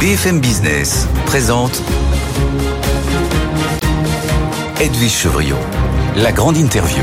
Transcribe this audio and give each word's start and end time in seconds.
BFM 0.00 0.38
Business 0.38 1.08
présente 1.26 1.82
Edwige 4.80 5.10
Chevriot, 5.10 5.56
la 6.14 6.30
grande 6.30 6.56
interview. 6.56 7.02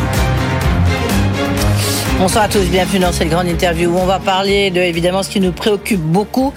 Bonsoir 2.18 2.46
à 2.46 2.48
tous, 2.48 2.64
bienvenue 2.64 3.00
dans 3.00 3.12
cette 3.12 3.28
grande 3.28 3.50
interview 3.50 3.90
où 3.90 3.98
on 3.98 4.06
va 4.06 4.20
parler 4.20 4.72
de 4.72 4.80
évidemment 4.80 5.24
ce 5.24 5.30
qui 5.30 5.42
nous 5.42 5.52
préoccupe 5.52 6.00
beaucoup, 6.00 6.54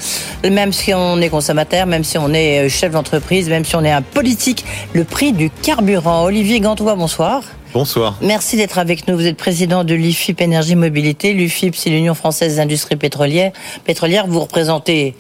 même 0.49 0.73
si 0.73 0.95
on 0.95 1.21
est 1.21 1.29
consommateur, 1.29 1.87
même 1.87 2.05
si 2.05 2.19
on 2.19 2.33
est 2.33 2.67
euh, 2.67 2.69
chef 2.69 2.93
d'entreprise, 2.93 3.49
même 3.49 3.65
si 3.65 3.75
on 3.75 3.83
est 3.83 3.91
un 3.91 4.03
politique, 4.03 4.65
le 4.93 5.03
prix 5.03 5.33
du 5.33 5.51
carburant. 5.51 6.23
Olivier 6.23 6.61
Gantois, 6.61 6.95
bonsoir. 6.95 7.43
Bonsoir. 7.75 8.17
Merci 8.23 8.57
d'être 8.57 8.79
avec 8.79 9.09
nous. 9.09 9.17
Vous 9.17 9.27
êtes 9.27 9.37
président 9.37 9.83
de 9.83 9.95
l'IFIP 9.95 10.41
Énergie 10.41 10.77
Mobilité. 10.77 11.35
L'IFIP, 11.35 11.75
c'est 11.75 11.91
l'Union 11.91 12.15
française 12.15 12.55
des 12.55 12.61
industries 12.61 12.97
pétrolières. 12.97 13.53
Pétrolières, 13.85 14.27
vous 14.27 14.41
représentez 14.41 15.15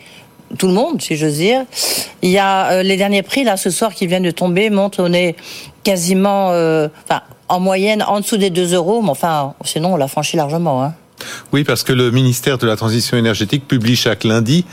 tout 0.56 0.66
le 0.66 0.72
monde, 0.72 1.02
si 1.02 1.16
j'ose 1.16 1.36
dire. 1.36 1.64
Il 2.22 2.30
y 2.30 2.38
a 2.38 2.72
euh, 2.72 2.82
les 2.82 2.96
derniers 2.96 3.22
prix 3.22 3.44
là 3.44 3.56
ce 3.56 3.70
soir 3.70 3.94
qui 3.94 4.06
viennent 4.06 4.24
de 4.24 4.30
tomber 4.30 4.70
montrent 4.70 5.02
on 5.02 5.12
est 5.12 5.36
quasiment, 5.84 6.50
euh, 6.52 6.88
en 7.48 7.60
moyenne 7.60 8.02
en 8.02 8.20
dessous 8.20 8.36
des 8.36 8.50
2 8.50 8.74
euros, 8.74 9.02
mais 9.02 9.10
enfin, 9.10 9.54
sinon 9.64 9.94
on 9.94 9.96
l'a 9.96 10.08
franchi 10.08 10.36
largement. 10.36 10.82
Hein. 10.82 10.94
Oui, 11.52 11.64
parce 11.64 11.82
que 11.82 11.92
le 11.92 12.10
ministère 12.10 12.58
de 12.58 12.66
la 12.66 12.76
Transition 12.76 13.16
énergétique 13.16 13.66
publie 13.66 13.96
chaque 13.96 14.24
lundi 14.24 14.64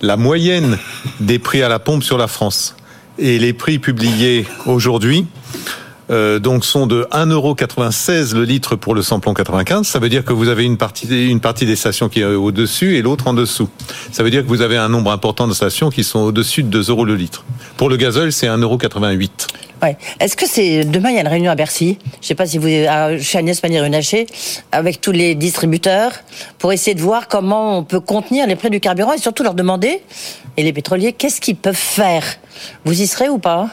la 0.00 0.16
moyenne 0.16 0.78
des 1.20 1.38
prix 1.38 1.62
à 1.62 1.68
la 1.68 1.78
pompe 1.78 2.02
sur 2.02 2.18
la 2.18 2.26
France. 2.26 2.74
Et 3.18 3.38
les 3.38 3.52
prix 3.52 3.78
publiés 3.78 4.46
aujourd'hui 4.64 5.26
euh, 6.10 6.38
donc 6.38 6.64
sont 6.64 6.86
de 6.86 7.06
1,96€ 7.12 8.34
le 8.34 8.44
litre 8.44 8.76
pour 8.76 8.94
le 8.94 9.02
samplon 9.02 9.32
95. 9.34 9.86
Ça 9.86 9.98
veut 9.98 10.08
dire 10.08 10.24
que 10.24 10.32
vous 10.32 10.48
avez 10.48 10.64
une 10.64 10.76
partie, 10.76 11.06
des 11.06 11.76
stations 11.76 12.08
qui 12.08 12.20
est 12.20 12.24
au-dessus 12.24 12.96
et 12.96 13.02
l'autre 13.02 13.28
en 13.28 13.34
dessous. 13.34 13.68
Ça 14.10 14.22
veut 14.22 14.30
dire 14.30 14.42
que 14.42 14.48
vous 14.48 14.62
avez 14.62 14.76
un 14.76 14.88
nombre 14.88 15.12
important 15.12 15.46
de 15.46 15.54
stations 15.54 15.90
qui 15.90 16.04
sont 16.04 16.20
au-dessus 16.20 16.62
de 16.62 16.68
2 16.68 16.90
euros 16.90 17.04
le 17.04 17.14
litre. 17.14 17.44
Pour 17.76 17.88
le 17.88 17.96
gazole, 17.96 18.32
c'est 18.32 18.46
1,88€. 18.46 19.28
Ouais. 19.82 19.96
Est-ce 20.18 20.36
que 20.36 20.46
c'est 20.46 20.84
demain 20.84 21.08
il 21.10 21.14
y 21.14 21.18
a 21.18 21.22
une 21.22 21.28
réunion 21.28 21.50
à 21.50 21.54
Bercy? 21.54 21.96
Je 22.20 22.26
sais 22.26 22.34
pas 22.34 22.44
si 22.44 22.58
vous 22.58 22.66
chez 22.66 23.38
Agnès 23.38 23.58
Pannier-Runacher 23.60 24.26
avec 24.72 25.00
tous 25.00 25.12
les 25.12 25.34
distributeurs 25.34 26.12
pour 26.58 26.72
essayer 26.72 26.94
de 26.94 27.00
voir 27.00 27.28
comment 27.28 27.78
on 27.78 27.82
peut 27.82 28.00
contenir 28.00 28.46
les 28.46 28.56
prix 28.56 28.68
du 28.68 28.80
carburant 28.80 29.12
et 29.12 29.18
surtout 29.18 29.42
leur 29.42 29.54
demander 29.54 30.02
et 30.58 30.62
les 30.62 30.72
pétroliers 30.74 31.14
qu'est-ce 31.14 31.40
qu'ils 31.40 31.56
peuvent 31.56 31.74
faire? 31.74 32.24
Vous 32.84 33.00
y 33.00 33.06
serez 33.06 33.30
ou 33.30 33.38
pas? 33.38 33.70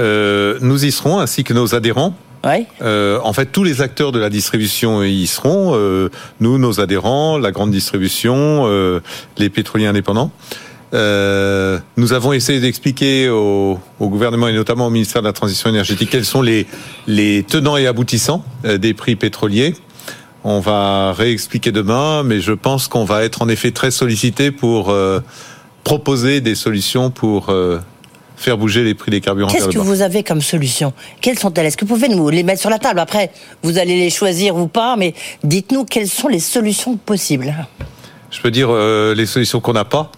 Euh, 0.00 0.58
nous 0.60 0.84
y 0.84 0.90
serons, 0.90 1.18
ainsi 1.18 1.44
que 1.44 1.52
nos 1.52 1.74
adhérents. 1.74 2.14
Ouais. 2.44 2.66
Euh, 2.80 3.18
en 3.22 3.32
fait, 3.32 3.46
tous 3.46 3.64
les 3.64 3.82
acteurs 3.82 4.12
de 4.12 4.18
la 4.18 4.30
distribution 4.30 5.02
y 5.02 5.26
seront. 5.26 5.72
Euh, 5.74 6.08
nous, 6.40 6.58
nos 6.58 6.80
adhérents, 6.80 7.38
la 7.38 7.52
grande 7.52 7.70
distribution, 7.70 8.68
les 9.36 9.50
pétroliers 9.50 9.86
indépendants. 9.86 10.30
Euh, 10.92 11.78
nous 11.96 12.12
avons 12.12 12.32
essayé 12.32 12.58
d'expliquer 12.58 13.28
au, 13.28 13.78
au, 14.00 14.08
gouvernement 14.08 14.48
et 14.48 14.52
notamment 14.52 14.88
au 14.88 14.90
ministère 14.90 15.22
de 15.22 15.28
la 15.28 15.32
Transition 15.32 15.70
énergétique 15.70 16.10
quels 16.10 16.24
sont 16.24 16.42
les, 16.42 16.66
les 17.06 17.44
tenants 17.44 17.76
et 17.76 17.86
aboutissants 17.86 18.44
des 18.64 18.92
prix 18.92 19.14
pétroliers. 19.14 19.74
On 20.42 20.58
va 20.58 21.12
réexpliquer 21.12 21.70
demain, 21.70 22.24
mais 22.24 22.40
je 22.40 22.52
pense 22.52 22.88
qu'on 22.88 23.04
va 23.04 23.22
être 23.22 23.42
en 23.42 23.48
effet 23.48 23.70
très 23.70 23.92
sollicité 23.92 24.50
pour 24.50 24.92
proposer 25.84 26.40
des 26.40 26.56
solutions 26.56 27.10
pour 27.10 27.54
faire 28.40 28.56
bouger 28.56 28.82
les 28.82 28.94
prix 28.94 29.10
des 29.10 29.20
carburants. 29.20 29.48
Qu'est-ce 29.48 29.68
que 29.68 29.78
vous 29.78 30.02
avez 30.02 30.22
comme 30.22 30.40
solution 30.40 30.92
Quelles 31.20 31.38
sont-elles 31.38 31.66
Est-ce 31.66 31.76
que 31.76 31.84
vous 31.84 31.94
pouvez 31.94 32.08
nous 32.08 32.28
les 32.30 32.42
mettre 32.42 32.60
sur 32.60 32.70
la 32.70 32.78
table 32.78 32.98
Après, 32.98 33.30
vous 33.62 33.78
allez 33.78 33.96
les 33.96 34.10
choisir 34.10 34.56
ou 34.56 34.66
pas, 34.66 34.96
mais 34.96 35.14
dites-nous 35.44 35.84
quelles 35.84 36.08
sont 36.08 36.28
les 36.28 36.40
solutions 36.40 36.96
possibles. 36.96 37.54
Je 38.30 38.40
peux 38.40 38.52
dire 38.52 38.68
euh, 38.70 39.12
les 39.14 39.26
solutions 39.26 39.60
qu'on 39.60 39.72
n'a 39.72 39.84
pas. 39.84 40.12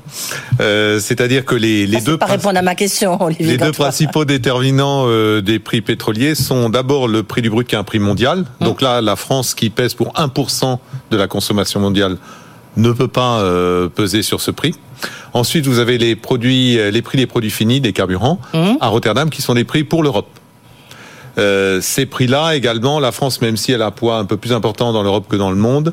Euh, 0.61 1.01
C'est-à-dire 1.01 1.47
que 1.47 1.55
les, 1.55 1.87
les 1.87 2.01
deux 2.01 2.19
pas 2.19 2.27
répondre 2.27 2.59
à 2.59 2.63
ma 2.63 2.75
question. 2.75 3.21
Olivier 3.23 3.47
les 3.47 3.57
deux 3.57 3.73
principaux 3.73 4.27
déterminants 4.27 5.05
euh, 5.07 5.41
des 5.41 5.59
prix 5.59 5.81
pétroliers 5.81 6.35
sont 6.35 6.69
d'abord 6.69 7.09
le 7.09 7.23
prix 7.23 7.41
du 7.41 7.49
brut 7.49 7.67
qui 7.67 7.75
est 7.75 7.79
un 7.79 7.85
prix 7.85 7.99
mondial. 7.99 8.41
Hum. 8.61 8.67
Donc 8.67 8.83
là, 8.83 9.01
la 9.01 9.17
France 9.17 9.55
qui 9.55 9.71
pèse 9.71 9.95
pour 9.95 10.13
1% 10.13 10.79
de 11.11 11.17
la 11.17 11.27
consommation 11.27 11.81
mondiale 11.81 12.19
ne 12.77 12.93
peut 12.93 13.09
pas 13.09 13.41
euh, 13.41 13.89
peser 13.89 14.23
sur 14.23 14.41
ce 14.41 14.51
prix. 14.51 14.75
Ensuite, 15.33 15.67
vous 15.67 15.79
avez 15.79 15.99
les 15.99 16.17
produits, 16.17 16.79
euh, 16.79 16.91
les 16.91 17.03
prix 17.03 17.19
des 17.19 17.27
produits 17.27 17.51
finis, 17.51 17.81
des 17.81 17.93
carburants, 17.93 18.41
mmh. 18.55 18.75
à 18.81 18.89
Rotterdam, 18.89 19.31
qui 19.31 19.43
sont 19.43 19.55
des 19.55 19.65
prix 19.65 19.85
pour 19.85 20.03
l'Europe. 20.03 20.29
Euh, 21.39 21.81
ces 21.81 22.07
prix-là, 22.07 22.55
également, 22.55 23.01
la 23.01 23.13
France, 23.13 23.41
même 23.41 23.57
si 23.57 23.73
elle 23.73 23.83
a 23.83 23.87
un 23.87 23.91
poids 23.91 24.19
un 24.19 24.25
peu 24.25 24.37
plus 24.37 24.53
important 24.53 24.93
dans 24.93 25.03
l'Europe 25.03 25.27
que 25.29 25.37
dans 25.37 25.51
le 25.51 25.57
monde, 25.57 25.93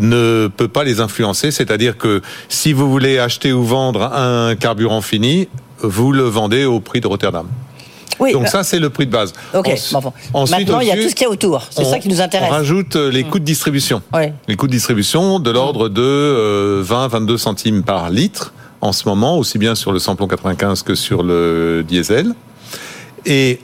ne 0.00 0.48
peut 0.48 0.68
pas 0.68 0.84
les 0.84 1.00
influencer. 1.00 1.50
C'est-à-dire 1.50 1.98
que 1.98 2.22
si 2.48 2.72
vous 2.72 2.90
voulez 2.90 3.18
acheter 3.18 3.52
ou 3.52 3.64
vendre 3.64 4.12
un 4.12 4.54
carburant 4.56 5.00
fini, 5.02 5.48
vous 5.80 6.12
le 6.12 6.24
vendez 6.24 6.64
au 6.64 6.80
prix 6.80 7.00
de 7.00 7.06
Rotterdam. 7.06 7.46
Oui, 8.18 8.32
Donc 8.32 8.44
euh, 8.44 8.46
ça, 8.46 8.62
c'est 8.64 8.78
le 8.78 8.90
prix 8.90 9.06
de 9.06 9.10
base. 9.10 9.32
Ok. 9.54 9.72
Bon, 9.92 10.12
Ensuite, 10.32 10.58
Maintenant, 10.60 10.80
il 10.80 10.88
y 10.88 10.90
a 10.90 10.96
tout 10.96 11.08
ce 11.08 11.14
qu'il 11.14 11.24
y 11.24 11.28
a 11.28 11.30
autour. 11.30 11.66
C'est 11.70 11.84
ça 11.84 11.98
qui 11.98 12.08
nous 12.08 12.20
intéresse. 12.20 12.48
On 12.50 12.52
rajoute 12.52 12.96
euh, 12.96 13.10
les 13.10 13.24
coûts 13.24 13.38
de 13.38 13.44
distribution. 13.44 14.02
Oui. 14.12 14.24
Les 14.48 14.56
coûts 14.56 14.66
de 14.66 14.72
distribution 14.72 15.38
de 15.38 15.50
l'ordre 15.50 15.88
de 15.88 16.02
euh, 16.02 16.84
20-22 16.84 17.36
centimes 17.38 17.82
par 17.82 18.10
litre 18.10 18.52
en 18.80 18.92
ce 18.92 19.08
moment, 19.08 19.38
aussi 19.38 19.58
bien 19.58 19.74
sur 19.74 19.92
le 19.92 19.98
samplon 19.98 20.26
95 20.26 20.82
que 20.82 20.94
sur 20.94 21.22
le 21.22 21.84
diesel. 21.86 22.34
Et 23.24 23.60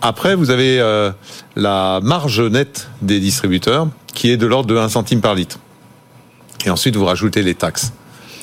après, 0.00 0.34
vous 0.34 0.50
avez 0.50 0.80
euh, 0.80 1.12
la 1.54 2.00
marge 2.02 2.40
nette 2.40 2.88
des 3.02 3.20
distributeurs 3.20 3.86
qui 4.14 4.30
est 4.30 4.36
de 4.36 4.46
l'ordre 4.46 4.68
de 4.68 4.76
1 4.76 4.88
centime 4.88 5.20
par 5.20 5.34
litre. 5.34 5.58
Et 6.64 6.70
ensuite, 6.70 6.96
vous 6.96 7.04
rajoutez 7.04 7.42
les 7.42 7.54
taxes. 7.54 7.92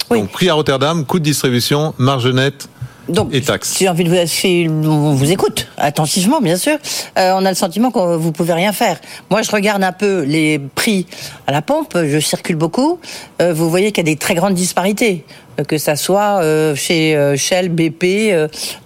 Oui. 0.09 0.19
Donc, 0.19 0.31
prix 0.31 0.49
à 0.49 0.53
Rotterdam, 0.53 1.05
coût 1.05 1.19
de 1.19 1.23
distribution, 1.23 1.93
marge 1.97 2.27
nette, 2.27 2.69
donc, 3.09 3.33
et 3.33 3.41
taxes. 3.41 3.77
J'ai 3.79 3.89
envie 3.89 4.03
de 4.03 4.09
vous, 4.09 4.89
on 4.89 5.13
vous 5.13 5.31
écoute 5.31 5.67
attentivement, 5.77 6.41
bien 6.41 6.57
sûr. 6.57 6.77
Euh, 7.17 7.33
on 7.35 7.45
a 7.45 7.49
le 7.49 7.55
sentiment 7.55 7.91
que 7.91 8.15
vous 8.15 8.31
pouvez 8.31 8.53
rien 8.53 8.71
faire. 8.71 8.99
Moi, 9.29 9.41
je 9.41 9.51
regarde 9.51 9.83
un 9.83 9.91
peu 9.91 10.21
les 10.21 10.59
prix 10.59 11.07
à 11.47 11.51
la 11.51 11.61
pompe. 11.61 11.97
Je 11.97 12.19
circule 12.19 12.55
beaucoup. 12.55 12.99
Euh, 13.41 13.53
vous 13.53 13.69
voyez 13.69 13.91
qu'il 13.91 14.07
y 14.07 14.09
a 14.09 14.13
des 14.13 14.17
très 14.17 14.35
grandes 14.35 14.53
disparités, 14.53 15.25
euh, 15.59 15.63
que 15.63 15.77
ça 15.77 15.95
soit 15.95 16.41
chez 16.75 17.35
Shell, 17.35 17.69
BP, 17.69 18.33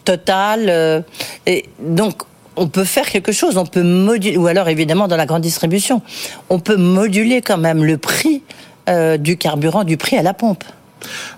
Total. 0.06 1.03
et 1.45 1.66
donc, 1.79 2.23
on 2.55 2.67
peut 2.67 2.84
faire 2.85 3.09
quelque 3.09 3.31
chose. 3.31 3.57
On 3.57 3.66
peut 3.66 3.84
moduler, 3.84 4.38
ou 4.38 4.47
alors 4.47 4.69
évidemment 4.69 5.07
dans 5.07 5.17
la 5.17 5.25
grande 5.25 5.41
distribution, 5.41 6.01
on 6.50 6.59
peut 6.59 6.78
moduler 6.78 7.41
quand 7.41 7.57
même 7.57 7.84
le 7.84 7.97
prix 7.97 8.41
du 9.19 9.38
carburant, 9.38 9.84
du 9.84 9.97
prix 9.97 10.17
à 10.17 10.22
la 10.22 10.34
pompe. 10.34 10.63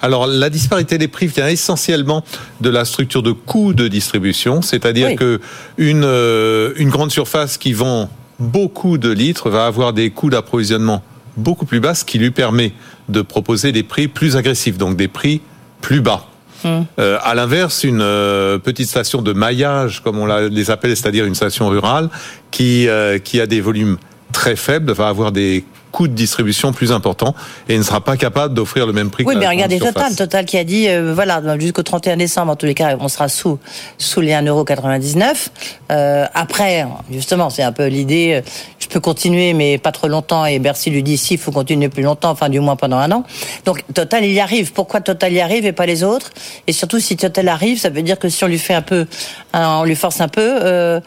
Alors 0.02 0.28
la 0.28 0.50
disparité 0.50 0.98
des 0.98 1.08
prix 1.08 1.28
vient 1.28 1.48
essentiellement 1.48 2.24
de 2.62 2.70
la 2.70 2.86
structure 2.86 3.24
de 3.24 3.32
coûts 3.32 3.74
de 3.74 3.88
distribution, 3.88 4.62
c'est-à-dire 4.62 5.10
oui. 5.10 5.16
que 5.16 5.40
une, 5.78 6.04
euh, 6.04 6.74
une 6.78 6.90
grande 6.90 7.12
surface 7.12 7.58
qui 7.58 7.74
vend 7.74 8.10
beaucoup 8.40 8.98
de 8.98 9.10
litres 9.10 9.50
va 9.50 9.66
avoir 9.66 9.94
des 9.94 10.10
coûts 10.10 10.30
d'approvisionnement 10.30 11.04
beaucoup 11.38 11.66
plus 11.66 11.80
bas, 11.80 11.96
ce 11.96 12.06
qui 12.06 12.18
lui 12.18 12.32
permet 12.32 12.74
de 13.10 13.22
proposer 13.22 13.72
des 13.72 13.84
prix 13.84 14.08
plus 14.08 14.38
agressifs, 14.38 14.78
donc 14.78 14.96
des 14.98 15.08
prix 15.08 15.42
plus 15.82 16.02
bas. 16.02 16.28
Mmh. 16.64 16.82
Euh, 17.00 17.18
à 17.22 17.36
l'inverse, 17.36 17.84
une 17.84 18.02
euh, 18.02 18.58
petite 18.58 18.88
station 18.88 19.22
de 19.22 19.34
maillage, 19.34 20.02
comme 20.02 20.18
on 20.18 20.26
les 20.26 20.72
appelle, 20.72 20.96
c'est-à-dire 20.96 21.26
une 21.26 21.36
station 21.36 21.68
rurale, 21.68 22.10
qui, 22.52 22.88
euh, 22.88 23.20
qui 23.20 23.40
a 23.40 23.48
des 23.48 23.62
volumes 23.62 23.98
très 24.32 24.56
faibles, 24.56 24.92
va 24.94 25.08
avoir 25.08 25.32
des 25.32 25.64
coût 25.96 26.10
de 26.10 26.14
distribution 26.14 26.74
plus 26.74 26.92
important 26.92 27.34
et 27.70 27.78
ne 27.78 27.82
sera 27.82 28.02
pas 28.02 28.18
capable 28.18 28.54
d'offrir 28.54 28.86
le 28.86 28.92
même 28.92 29.10
prix. 29.10 29.24
Oui, 29.26 29.34
que 29.34 29.40
mais 29.40 29.46
la 29.46 29.52
regardez 29.52 29.80
Total, 29.80 30.14
Total 30.14 30.44
qui 30.44 30.58
a 30.58 30.66
dit 30.66 30.90
euh, 30.90 31.14
voilà 31.14 31.42
jusqu'au 31.58 31.84
31 31.84 32.18
décembre 32.18 32.52
en 32.52 32.58
tous 32.58 32.66
les 32.66 32.74
cas 32.74 32.98
on 33.00 33.08
sera 33.08 33.30
sous 33.30 33.60
sous 33.98 34.20
les 34.20 34.34
1,99€. 34.34 35.48
Euh, 35.94 36.26
après 36.34 36.86
justement 37.10 37.50
c'est 37.50 37.64
un 37.64 37.72
peu 37.72 37.88
l'idée. 37.88 38.42
Euh, 38.44 38.50
je 38.78 38.88
peux 38.88 39.00
continuer 39.00 39.54
mais 39.54 39.78
pas 39.78 39.94
trop 39.94 40.10
longtemps 40.10 40.46
et 40.46 40.60
Bercy 40.60 40.90
lui 40.90 41.02
dit 41.02 41.18
si 41.18 41.36
il 41.36 41.40
faut 41.40 41.54
continuer 41.54 41.88
plus 41.88 42.04
longtemps, 42.04 42.32
enfin 42.32 42.50
du 42.50 42.60
moins 42.60 42.76
pendant 42.76 42.98
un 42.98 43.12
an. 43.14 43.24
Donc 43.64 43.82
Total 43.94 44.26
il 44.26 44.34
y 44.34 44.42
arrive. 44.42 44.74
Pourquoi 44.74 45.00
Total 45.00 45.32
y 45.32 45.40
arrive 45.40 45.66
et 45.66 45.72
pas 45.72 45.86
les 45.86 46.04
autres? 46.04 46.32
Et 46.68 46.74
surtout 46.74 47.00
si 47.00 47.16
Total 47.16 47.48
arrive, 47.48 47.80
ça 47.80 47.90
veut 47.90 48.02
dire 48.02 48.20
que 48.20 48.28
si 48.28 48.44
on 48.44 48.48
lui 48.48 48.60
fait 48.60 48.74
un 48.74 48.82
peu, 48.82 49.08
on 49.54 49.86
lui 49.86 49.96
force 49.96 50.20
un 50.20 50.28
peu, 50.28 50.42
euh, 50.42 51.00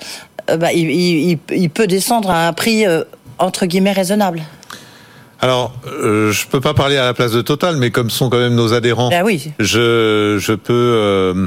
bah, 0.57 0.73
il, 0.73 0.91
il, 0.91 1.39
il, 1.51 1.69
peut 1.69 1.87
descendre 1.87 2.31
à 2.31 2.49
un 2.49 2.55
prix 2.55 2.87
entre 3.39 3.67
guillemets 3.67 3.93
raisonnable. 3.93 4.43
Alors, 5.41 5.73
euh, 5.87 6.33
je 6.33 6.47
peux 6.49 6.61
pas 6.61 6.75
parler 6.75 6.97
à 6.97 7.05
la 7.05 7.15
place 7.15 7.33
de 7.33 7.43
Total, 7.43 7.77
mais 7.77 7.91
comme 7.91 8.11
sont 8.11 8.29
quand 8.29 8.39
même 8.39 8.55
nos 8.57 8.73
adhérents, 8.73 9.09
Ben 9.11 9.23
oui. 9.25 9.53
je, 9.61 10.37
je 10.41 10.53
peux 10.53 10.73
euh, 10.75 11.47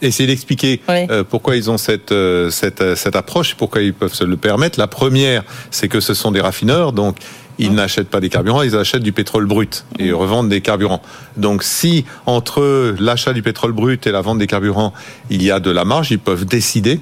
essayer 0.00 0.26
d'expliquer 0.26 0.80
Oui. 0.88 1.06
euh, 1.10 1.22
pourquoi 1.28 1.56
ils 1.56 1.70
ont 1.70 1.76
cette, 1.76 2.12
euh, 2.12 2.48
cette, 2.50 2.94
cette 2.96 3.14
approche, 3.14 3.54
pourquoi 3.54 3.82
ils 3.82 3.92
peuvent 3.92 4.14
se 4.14 4.24
le 4.24 4.38
permettre. 4.38 4.78
La 4.78 4.86
première, 4.86 5.42
c'est 5.70 5.88
que 5.88 6.00
ce 6.00 6.14
sont 6.14 6.30
des 6.30 6.40
raffineurs, 6.40 6.92
donc 6.92 7.18
ils 7.58 7.72
n'achètent 7.74 8.08
pas 8.08 8.20
des 8.20 8.28
carburants, 8.30 8.62
ils 8.62 8.74
achètent 8.76 9.02
du 9.02 9.12
pétrole 9.12 9.44
brut 9.46 9.84
et 9.98 10.12
revendent 10.12 10.48
des 10.48 10.62
carburants. 10.62 11.02
Donc 11.36 11.62
si 11.62 12.06
entre 12.24 12.94
l'achat 12.98 13.34
du 13.34 13.42
pétrole 13.42 13.72
brut 13.72 14.06
et 14.06 14.12
la 14.12 14.22
vente 14.22 14.38
des 14.38 14.46
carburants, 14.46 14.94
il 15.28 15.42
y 15.42 15.50
a 15.50 15.60
de 15.60 15.70
la 15.70 15.84
marge, 15.84 16.10
ils 16.10 16.18
peuvent 16.18 16.44
décider 16.46 17.00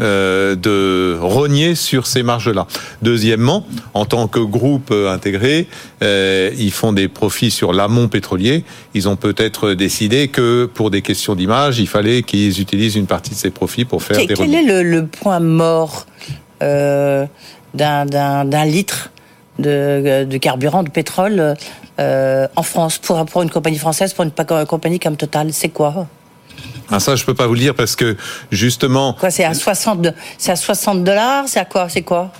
euh, 0.00 0.56
de 0.56 1.18
rogner 1.20 1.74
sur 1.74 2.06
ces 2.06 2.22
marges-là. 2.22 2.66
Deuxièmement, 3.02 3.66
en 3.94 4.04
tant 4.06 4.28
que 4.28 4.40
groupe 4.40 4.90
euh, 4.90 5.12
intégré, 5.12 5.66
euh, 6.02 6.50
ils 6.58 6.72
font 6.72 6.92
des 6.92 7.08
profits 7.08 7.50
sur 7.50 7.72
l'amont 7.72 8.08
pétrolier. 8.08 8.64
Ils 8.94 9.08
ont 9.08 9.16
peut-être 9.16 9.72
décidé 9.74 10.28
que 10.28 10.64
pour 10.66 10.90
des 10.90 11.02
questions 11.02 11.34
d'image, 11.34 11.78
il 11.78 11.88
fallait 11.88 12.22
qu'ils 12.22 12.60
utilisent 12.60 12.96
une 12.96 13.06
partie 13.06 13.30
de 13.30 13.36
ces 13.36 13.50
profits 13.50 13.84
pour 13.84 14.02
faire 14.02 14.16
Quel, 14.16 14.26
des 14.28 14.34
quel 14.34 14.54
est 14.54 14.62
le, 14.62 14.82
le 14.82 15.06
point 15.06 15.40
mort 15.40 16.06
euh, 16.62 17.26
d'un- 17.74 18.04
litre 18.64 19.10
de, 19.58 20.24
de 20.24 20.36
carburant, 20.38 20.82
de 20.82 20.90
pétrole 20.90 21.54
euh, 21.98 22.46
en 22.56 22.62
France 22.62 22.98
pour, 22.98 23.24
pour 23.26 23.42
une 23.42 23.50
compagnie 23.50 23.78
française, 23.78 24.14
pour 24.14 24.24
une 24.24 24.30
pa- 24.30 24.64
compagnie 24.64 24.98
comme 24.98 25.16
Total? 25.16 25.52
C'est 25.52 25.68
quoi? 25.68 26.06
Ah, 26.90 27.00
ça, 27.00 27.16
je 27.16 27.24
peux 27.24 27.34
pas 27.34 27.46
vous 27.46 27.54
le 27.54 27.60
dire 27.60 27.74
parce 27.74 27.96
que 27.96 28.16
justement, 28.50 29.14
Quoi 29.14 29.30
C'est 29.30 29.44
à 29.44 29.54
60 29.54 30.00
de- 30.02 30.12
c'est 30.38 30.52
à 30.52 30.56
60 30.56 31.04
dollars 31.04 31.44
C'est 31.46 31.60
à 31.60 31.64
quoi 31.64 31.88
C'est 31.88 32.02
quoi? 32.02 32.30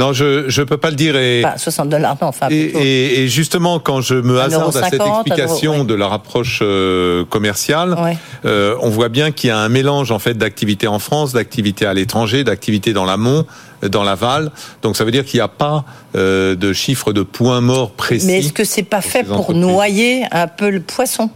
Non, 0.00 0.12
je 0.12 0.48
je 0.48 0.62
peux 0.62 0.78
pas 0.78 0.90
le 0.90 0.96
dire 0.96 1.14
et. 1.16 1.44
Enfin, 1.44 1.56
60 1.56 1.88
dollars, 1.90 2.16
non, 2.20 2.26
enfin. 2.28 2.48
Et, 2.50 2.56
et- 2.56 3.20
et 3.22 3.28
justement, 3.28 3.78
quand 3.78 4.00
je 4.00 4.16
me 4.16 4.40
hasarde 4.40 4.76
à 4.76 4.90
cette 4.90 5.00
explication 5.00 5.72
euro, 5.74 5.80
ouais. 5.82 5.86
de 5.86 5.94
leur 5.94 6.12
approche 6.12 6.58
euh, 6.62 7.24
commerciale, 7.24 7.94
Ouais. 7.94 8.16
euh, 8.46 8.74
on 8.80 8.90
voit 8.90 9.08
bien 9.08 9.30
qu'il 9.30 9.46
y 9.48 9.50
a 9.52 9.58
un 9.58 9.68
mélange 9.68 10.10
en 10.10 10.18
fait 10.18 10.34
d'activités 10.34 10.88
en 10.88 10.98
France, 10.98 11.32
d'activités 11.34 11.86
à 11.86 11.94
l'étranger, 11.94 12.42
d'activités 12.42 12.92
dans 12.92 13.04
l'amont, 13.04 13.46
euh, 13.84 13.88
dans 13.88 14.02
l'aval. 14.02 14.50
Donc 14.82 14.96
ça 14.96 15.04
veut 15.04 15.12
dire 15.12 15.24
qu'il 15.24 15.38
n'y 15.38 15.42
a 15.44 15.48
pas 15.48 15.84
euh, 16.16 16.56
de 16.56 16.72
chiffre 16.72 17.12
de 17.12 17.22
points 17.22 17.60
morts 17.60 17.92
précis. 17.92 18.26
Mais 18.26 18.38
est-ce 18.40 18.52
que 18.52 18.64
c'est 18.64 18.82
pas 18.82 19.00
fait 19.02 19.22
pour 19.22 19.54
noyer 19.54 20.24
un 20.32 20.48
peu 20.48 20.70
le 20.70 20.80
poisson? 20.80 21.30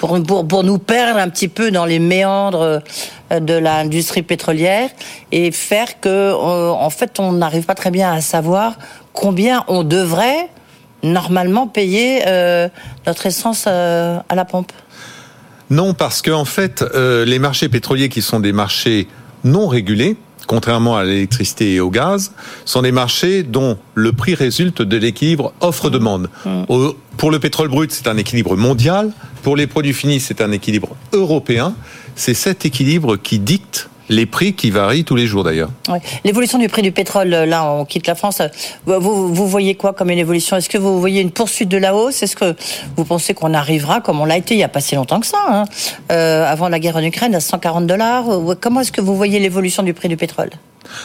Pour, 0.00 0.22
pour, 0.22 0.46
pour 0.46 0.64
nous 0.64 0.78
perdre 0.78 1.18
un 1.18 1.28
petit 1.28 1.48
peu 1.48 1.70
dans 1.70 1.84
les 1.84 1.98
méandres 1.98 2.80
euh, 3.32 3.40
de 3.40 3.54
l'industrie 3.54 4.22
pétrolière 4.22 4.90
et 5.32 5.50
faire 5.50 6.00
que, 6.00 6.08
euh, 6.08 6.70
en 6.70 6.90
fait, 6.90 7.18
on 7.18 7.32
n'arrive 7.32 7.64
pas 7.64 7.74
très 7.74 7.90
bien 7.90 8.12
à 8.12 8.20
savoir 8.20 8.74
combien 9.12 9.64
on 9.68 9.82
devrait 9.82 10.48
normalement 11.02 11.66
payer 11.66 12.22
euh, 12.26 12.68
notre 13.06 13.26
essence 13.26 13.64
euh, 13.66 14.18
à 14.28 14.34
la 14.34 14.44
pompe. 14.44 14.72
Non, 15.70 15.94
parce 15.94 16.22
que 16.22 16.30
en 16.30 16.44
fait, 16.44 16.82
euh, 16.94 17.24
les 17.24 17.38
marchés 17.38 17.68
pétroliers 17.68 18.08
qui 18.08 18.22
sont 18.22 18.40
des 18.40 18.52
marchés 18.52 19.08
non 19.44 19.66
régulés, 19.66 20.16
contrairement 20.46 20.96
à 20.96 21.02
l'électricité 21.04 21.74
et 21.74 21.80
au 21.80 21.90
gaz, 21.90 22.32
sont 22.64 22.82
des 22.82 22.92
marchés 22.92 23.42
dont 23.42 23.76
le 23.94 24.12
prix 24.12 24.34
résulte 24.34 24.80
de 24.82 24.96
l'équilibre 24.96 25.52
offre-demande. 25.60 26.30
Au- 26.68 26.94
Pour 27.16 27.30
le 27.32 27.40
pétrole 27.40 27.68
brut, 27.68 27.90
c'est 27.92 28.06
un 28.06 28.16
équilibre 28.16 28.56
mondial. 28.56 29.10
Pour 29.46 29.54
les 29.54 29.68
produits 29.68 29.94
finis, 29.94 30.18
c'est 30.18 30.40
un 30.40 30.50
équilibre 30.50 30.88
européen. 31.12 31.76
C'est 32.16 32.34
cet 32.34 32.64
équilibre 32.66 33.14
qui 33.16 33.38
dicte 33.38 33.88
les 34.08 34.26
prix 34.26 34.54
qui 34.54 34.72
varient 34.72 35.04
tous 35.04 35.14
les 35.14 35.28
jours 35.28 35.44
d'ailleurs. 35.44 35.70
L'évolution 36.24 36.58
du 36.58 36.68
prix 36.68 36.82
du 36.82 36.90
pétrole, 36.90 37.32
euh, 37.32 37.46
là, 37.46 37.64
on 37.70 37.84
quitte 37.84 38.08
la 38.08 38.16
France. 38.16 38.40
euh, 38.40 38.98
Vous, 38.98 39.32
vous 39.32 39.46
voyez 39.46 39.76
quoi 39.76 39.92
comme 39.92 40.10
une 40.10 40.18
évolution? 40.18 40.56
Est-ce 40.56 40.68
que 40.68 40.78
vous 40.78 40.98
voyez 40.98 41.20
une 41.20 41.30
poursuite 41.30 41.68
de 41.68 41.76
la 41.76 41.94
hausse? 41.94 42.24
Est-ce 42.24 42.34
que 42.34 42.56
vous 42.96 43.04
pensez 43.04 43.34
qu'on 43.34 43.54
arrivera, 43.54 44.00
comme 44.00 44.20
on 44.20 44.24
l'a 44.24 44.36
été 44.36 44.54
il 44.54 44.56
n'y 44.56 44.64
a 44.64 44.68
pas 44.68 44.80
si 44.80 44.96
longtemps 44.96 45.20
que 45.20 45.26
ça, 45.28 45.38
hein, 45.48 45.64
euh, 46.10 46.44
avant 46.44 46.68
la 46.68 46.80
guerre 46.80 46.96
en 46.96 47.04
Ukraine, 47.04 47.32
à 47.36 47.40
140 47.40 47.86
dollars? 47.86 48.24
Comment 48.60 48.80
est-ce 48.80 48.90
que 48.90 49.00
vous 49.00 49.14
voyez 49.14 49.38
l'évolution 49.38 49.84
du 49.84 49.94
prix 49.94 50.08
du 50.08 50.16
pétrole? 50.16 50.50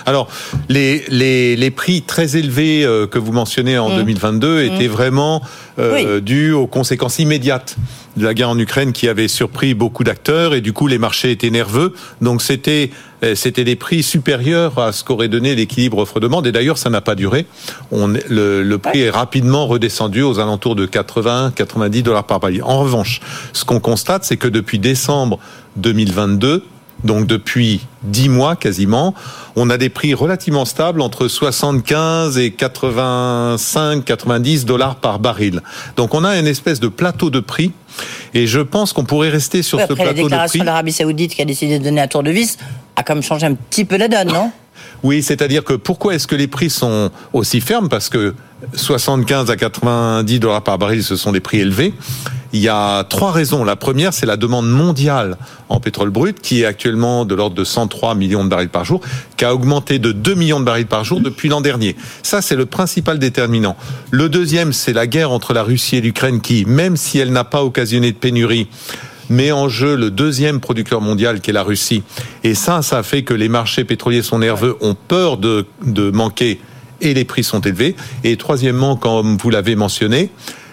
Alors, 0.05 0.27
les, 0.69 1.03
les, 1.09 1.55
les 1.55 1.71
prix 1.71 2.01
très 2.01 2.37
élevés 2.37 2.83
euh, 2.85 3.07
que 3.07 3.19
vous 3.19 3.31
mentionnez 3.31 3.77
en 3.77 3.95
2022 3.95 4.63
étaient 4.63 4.87
vraiment 4.87 5.41
euh, 5.79 6.19
dus 6.19 6.51
aux 6.51 6.67
conséquences 6.67 7.19
immédiates 7.19 7.77
de 8.17 8.25
la 8.25 8.33
guerre 8.33 8.49
en 8.49 8.59
Ukraine 8.59 8.91
qui 8.91 9.07
avait 9.07 9.27
surpris 9.27 9.73
beaucoup 9.73 10.03
d'acteurs 10.03 10.53
et 10.53 10.61
du 10.61 10.73
coup 10.73 10.87
les 10.87 10.97
marchés 10.97 11.31
étaient 11.31 11.49
nerveux. 11.49 11.93
Donc 12.19 12.41
c'était 12.41 12.91
euh, 13.23 13.35
c'était 13.35 13.63
des 13.63 13.75
prix 13.75 14.03
supérieurs 14.03 14.77
à 14.79 14.91
ce 14.91 15.03
qu'aurait 15.03 15.29
donné 15.29 15.55
l'équilibre 15.55 15.99
offre-demande 15.99 16.45
et 16.47 16.51
d'ailleurs 16.51 16.77
ça 16.77 16.89
n'a 16.89 17.01
pas 17.01 17.15
duré. 17.15 17.45
On, 17.91 18.07
le, 18.07 18.63
le 18.63 18.77
prix 18.77 19.01
est 19.01 19.09
rapidement 19.09 19.67
redescendu 19.67 20.21
aux 20.21 20.39
alentours 20.39 20.75
de 20.75 20.85
80-90 20.85 22.03
dollars 22.03 22.25
par 22.25 22.39
baril. 22.39 22.63
En 22.63 22.79
revanche, 22.79 23.21
ce 23.53 23.63
qu'on 23.63 23.79
constate 23.79 24.23
c'est 24.23 24.37
que 24.37 24.47
depuis 24.47 24.79
décembre 24.79 25.39
2022 25.77 26.65
donc 27.03 27.27
depuis 27.27 27.81
10 28.03 28.29
mois 28.29 28.55
quasiment, 28.55 29.13
on 29.55 29.69
a 29.69 29.77
des 29.77 29.89
prix 29.89 30.13
relativement 30.13 30.65
stables 30.65 31.01
entre 31.01 31.27
75 31.27 32.37
et 32.37 32.51
85, 32.51 34.05
90 34.05 34.65
dollars 34.65 34.95
par 34.95 35.19
baril. 35.19 35.61
Donc 35.97 36.13
on 36.13 36.23
a 36.23 36.37
une 36.37 36.47
espèce 36.47 36.79
de 36.79 36.87
plateau 36.87 37.29
de 37.29 37.39
prix 37.39 37.71
et 38.33 38.47
je 38.47 38.59
pense 38.59 38.93
qu'on 38.93 39.03
pourrait 39.03 39.29
rester 39.29 39.63
sur 39.63 39.77
Oui, 39.77 39.85
ce 39.87 39.93
Après 39.93 40.05
la 40.05 40.11
plateau 40.11 40.25
de 40.25 40.29
déclaration 40.29 40.51
prix. 40.51 40.59
de 40.61 40.65
l'Arabie 40.65 40.91
Saoudite 40.91 41.35
qui 41.35 41.41
a 41.41 41.45
décidé 41.45 41.79
de 41.79 41.83
donner 41.83 42.01
un 42.01 42.07
tour 42.07 42.23
de 42.23 42.31
vis, 42.31 42.57
a 42.95 43.03
quand 43.03 43.15
même 43.15 43.23
changé 43.23 43.45
un 43.45 43.53
petit 43.55 43.85
peu 43.85 43.97
la 43.97 44.07
donne, 44.07 44.29
non? 44.29 44.51
Oui, 45.03 45.23
c'est-à-dire 45.23 45.63
que 45.63 45.73
pourquoi 45.73 46.13
est-ce 46.13 46.27
que 46.27 46.35
les 46.35 46.47
prix 46.47 46.69
sont 46.69 47.09
aussi 47.33 47.59
fermes? 47.59 47.89
Parce 47.89 48.07
que 48.07 48.35
75 48.75 49.49
à 49.49 49.55
90 49.55 50.39
dollars 50.39 50.63
par 50.63 50.77
baril, 50.77 51.03
ce 51.03 51.15
sont 51.15 51.31
des 51.31 51.39
prix 51.39 51.59
élevés. 51.59 51.93
Il 52.53 52.59
y 52.59 52.67
a 52.67 53.03
trois 53.05 53.31
raisons. 53.31 53.63
La 53.63 53.75
première, 53.75 54.13
c'est 54.13 54.25
la 54.25 54.35
demande 54.35 54.69
mondiale 54.69 55.37
en 55.69 55.79
pétrole 55.79 56.09
brut, 56.09 56.41
qui 56.41 56.61
est 56.61 56.65
actuellement 56.65 57.23
de 57.23 57.33
l'ordre 57.33 57.55
de 57.55 57.63
103 57.63 58.15
millions 58.15 58.43
de 58.43 58.49
barils 58.49 58.69
par 58.69 58.83
jour, 58.83 59.01
qui 59.37 59.45
a 59.45 59.53
augmenté 59.53 59.99
de 59.99 60.11
2 60.11 60.35
millions 60.35 60.59
de 60.59 60.65
barils 60.65 60.85
par 60.85 61.05
jour 61.05 61.21
depuis 61.21 61.47
l'an 61.47 61.61
dernier. 61.61 61.95
Ça, 62.23 62.41
c'est 62.41 62.57
le 62.57 62.65
principal 62.65 63.19
déterminant. 63.19 63.77
Le 64.09 64.27
deuxième, 64.27 64.73
c'est 64.73 64.93
la 64.93 65.07
guerre 65.07 65.31
entre 65.31 65.53
la 65.53 65.63
Russie 65.63 65.95
et 65.95 66.01
l'Ukraine, 66.01 66.41
qui, 66.41 66.65
même 66.65 66.97
si 66.97 67.19
elle 67.19 67.31
n'a 67.31 67.45
pas 67.45 67.63
occasionné 67.63 68.11
de 68.11 68.17
pénurie, 68.17 68.67
met 69.29 69.53
en 69.53 69.69
jeu 69.69 69.95
le 69.95 70.11
deuxième 70.11 70.59
producteur 70.59 70.99
mondial 70.99 71.39
qui 71.39 71.51
est 71.51 71.53
la 71.53 71.63
Russie. 71.63 72.03
Et 72.43 72.53
ça, 72.53 72.81
ça 72.81 73.01
fait 73.01 73.23
que 73.23 73.33
les 73.33 73.47
marchés 73.47 73.85
pétroliers 73.85 74.23
sont 74.23 74.39
nerveux, 74.39 74.75
ont 74.81 74.95
peur 74.95 75.37
de, 75.37 75.65
de 75.85 76.11
manquer 76.11 76.59
et 76.99 77.13
les 77.13 77.23
prix 77.23 77.45
sont 77.45 77.61
élevés. 77.61 77.95
Et 78.25 78.35
troisièmement, 78.35 78.97
comme 78.97 79.37
vous 79.37 79.49
l'avez 79.49 79.75
mentionné, 79.75 80.31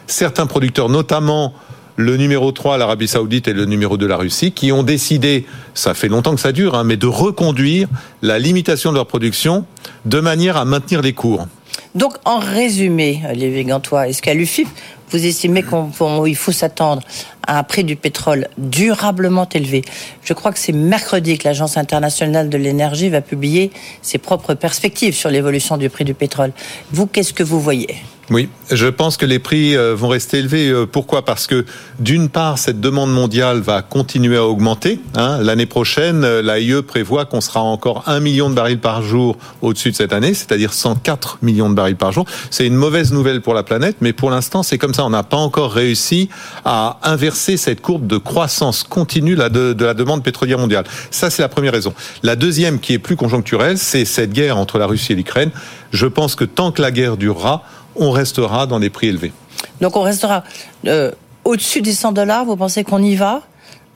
certains 0.08 0.46
producteurs, 0.46 0.88
notamment 0.88 1.54
le 1.98 2.16
numéro 2.16 2.52
3, 2.52 2.78
l'Arabie 2.78 3.08
Saoudite, 3.08 3.48
et 3.48 3.52
le 3.52 3.64
numéro 3.64 3.96
2, 3.96 4.06
la 4.06 4.16
Russie, 4.16 4.52
qui 4.52 4.70
ont 4.70 4.84
décidé, 4.84 5.46
ça 5.74 5.94
fait 5.94 6.06
longtemps 6.06 6.32
que 6.32 6.40
ça 6.40 6.52
dure, 6.52 6.76
hein, 6.76 6.84
mais 6.84 6.96
de 6.96 7.08
reconduire 7.08 7.88
la 8.22 8.38
limitation 8.38 8.92
de 8.92 8.96
leur 8.96 9.06
production 9.06 9.66
de 10.04 10.20
manière 10.20 10.56
à 10.56 10.64
maintenir 10.64 11.02
les 11.02 11.12
cours. 11.12 11.48
Donc, 11.96 12.14
en 12.24 12.38
résumé, 12.38 13.22
Lévi 13.34 13.64
Gantois, 13.64 14.08
est-ce 14.08 14.22
qu'à 14.22 14.32
l'UFIP, 14.32 14.68
vous 15.10 15.26
estimez 15.26 15.64
qu'il 15.64 16.36
faut 16.36 16.52
s'attendre 16.52 17.02
à 17.44 17.58
un 17.58 17.62
prix 17.64 17.82
du 17.82 17.96
pétrole 17.96 18.46
durablement 18.58 19.48
élevé? 19.48 19.82
Je 20.22 20.34
crois 20.34 20.52
que 20.52 20.60
c'est 20.60 20.72
mercredi 20.72 21.36
que 21.36 21.48
l'Agence 21.48 21.76
internationale 21.76 22.48
de 22.48 22.58
l'énergie 22.58 23.08
va 23.08 23.22
publier 23.22 23.72
ses 24.02 24.18
propres 24.18 24.54
perspectives 24.54 25.14
sur 25.14 25.30
l'évolution 25.30 25.76
du 25.76 25.90
prix 25.90 26.04
du 26.04 26.14
pétrole. 26.14 26.52
Vous, 26.92 27.08
qu'est-ce 27.08 27.32
que 27.32 27.42
vous 27.42 27.60
voyez? 27.60 27.96
Oui, 28.30 28.50
je 28.70 28.86
pense 28.88 29.16
que 29.16 29.24
les 29.24 29.38
prix 29.38 29.74
euh, 29.74 29.94
vont 29.94 30.08
rester 30.08 30.38
élevés. 30.38 30.68
Euh, 30.68 30.84
Pourquoi? 30.84 31.24
Parce 31.24 31.46
que 31.46 31.64
d'une 31.98 32.28
part, 32.28 32.58
cette 32.58 32.78
demande 32.78 33.10
mondiale 33.10 33.60
va 33.60 33.80
continuer 33.80 34.36
à 34.36 34.44
augmenter. 34.44 35.00
hein. 35.14 35.38
L'année 35.42 35.64
prochaine, 35.64 36.24
euh, 36.24 36.42
l'AIE 36.42 36.82
prévoit 36.82 37.24
qu'on 37.24 37.40
sera 37.40 37.60
encore 37.62 38.02
1 38.06 38.20
million 38.20 38.50
de 38.50 38.54
barils 38.54 38.80
par 38.80 39.02
jour 39.02 39.38
au-dessus 39.62 39.92
de 39.92 39.96
cette 39.96 40.12
année, 40.12 40.34
c'est-à-dire 40.34 40.74
104 40.74 41.38
millions 41.40 41.70
de 41.70 41.74
barils 41.74 41.96
par 41.96 42.12
jour. 42.12 42.26
C'est 42.50 42.66
une 42.66 42.74
mauvaise 42.74 43.12
nouvelle 43.14 43.40
pour 43.40 43.54
la 43.54 43.62
planète, 43.62 43.96
mais 44.02 44.12
pour 44.12 44.30
l'instant, 44.30 44.62
c'est 44.62 44.76
comme 44.76 44.92
ça. 44.92 45.06
On 45.06 45.10
n'a 45.10 45.22
pas 45.22 45.38
encore 45.38 45.72
réussi 45.72 46.28
à 46.66 46.98
inverser 47.04 47.56
cette 47.56 47.80
courbe 47.80 48.06
de 48.06 48.18
croissance 48.18 48.82
continue 48.82 49.36
de 49.36 49.84
la 49.84 49.94
demande 49.94 50.22
pétrolière 50.22 50.58
mondiale. 50.58 50.84
Ça, 51.10 51.30
c'est 51.30 51.40
la 51.40 51.48
première 51.48 51.72
raison. 51.72 51.94
La 52.22 52.36
deuxième, 52.36 52.78
qui 52.78 52.92
est 52.92 52.98
plus 52.98 53.16
conjoncturelle, 53.16 53.78
c'est 53.78 54.04
cette 54.04 54.34
guerre 54.34 54.58
entre 54.58 54.76
la 54.76 54.86
Russie 54.86 55.12
et 55.12 55.16
l'Ukraine. 55.16 55.50
Je 55.92 56.06
pense 56.06 56.34
que 56.34 56.44
tant 56.44 56.72
que 56.72 56.82
la 56.82 56.90
guerre 56.90 57.16
durera, 57.16 57.62
on 57.98 58.10
restera 58.10 58.66
dans 58.66 58.80
des 58.80 58.90
prix 58.90 59.08
élevés. 59.08 59.32
Donc, 59.80 59.96
on 59.96 60.02
restera 60.02 60.44
euh, 60.86 61.10
au-dessus 61.44 61.82
des 61.82 61.92
100 61.92 62.12
dollars, 62.12 62.44
vous 62.44 62.56
pensez 62.56 62.84
qu'on 62.84 63.02
y 63.02 63.16
va 63.16 63.42